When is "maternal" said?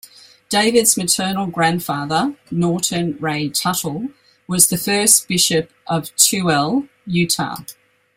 0.97-1.45